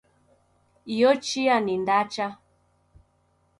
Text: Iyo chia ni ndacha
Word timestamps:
Iyo 0.93 1.11
chia 1.25 1.55
ni 1.63 1.75
ndacha 1.83 2.27